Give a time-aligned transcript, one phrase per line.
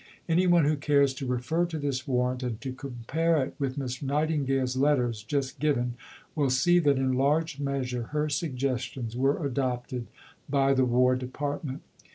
[0.27, 4.01] Any one who cares to refer to this Warrant, and to compare it with Miss
[4.01, 5.93] Nightingale's letters just given,
[6.33, 10.07] will see that in large measure her suggestions were adopted
[10.49, 11.83] by the War Department.